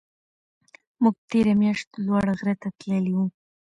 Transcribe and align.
موږ 1.01 1.15
تېره 1.29 1.53
میاشت 1.61 1.89
لوړ 2.05 2.25
غره 2.37 2.55
ته 2.61 2.67
تللي 2.79 3.13
وو. 3.15 3.25